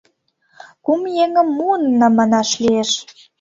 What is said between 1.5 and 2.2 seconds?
муынна